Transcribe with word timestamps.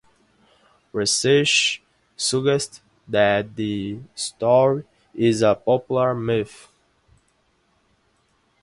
Research 0.93 1.79
suggests 2.17 2.81
that 3.07 3.55
the 3.55 3.99
story 4.15 4.83
is 5.13 5.43
a 5.43 5.53
popular 5.53 6.15
myth. 6.15 6.71